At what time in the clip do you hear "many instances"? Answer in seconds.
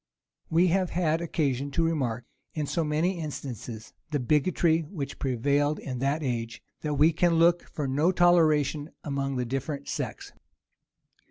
2.83-3.93